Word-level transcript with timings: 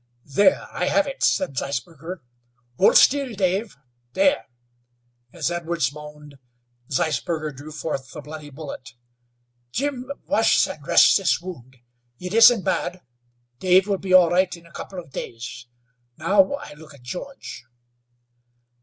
"There, 0.25 0.63
I 0.71 0.85
have 0.85 1.05
it," 1.05 1.21
said 1.21 1.57
Zeisberger. 1.57 2.23
"Hold 2.79 2.97
still, 2.97 3.33
Dave. 3.35 3.77
There!" 4.13 4.47
As 5.31 5.51
Edwards 5.51 5.93
moaned 5.93 6.39
Zeisberger 6.89 7.51
drew 7.55 7.71
forth 7.71 8.09
the 8.11 8.19
bloody 8.21 8.49
bullet. 8.49 8.95
"Jim, 9.71 10.11
wash 10.25 10.65
and 10.67 10.83
dress 10.83 11.15
this 11.15 11.39
wound. 11.39 11.77
It 12.19 12.33
isn't 12.33 12.63
bad. 12.63 13.03
Dave 13.59 13.85
will 13.87 13.99
be 13.99 14.11
all 14.11 14.31
right 14.31 14.57
in 14.57 14.65
a 14.65 14.71
couple 14.71 14.97
of 14.97 15.11
days. 15.11 15.67
Now 16.17 16.51
I'll 16.55 16.75
look 16.77 16.95
at 16.95 17.03
George." 17.03 17.65